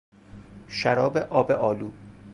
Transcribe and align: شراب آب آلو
شراب 0.67 1.17
آب 1.17 1.51
آلو 1.51 1.91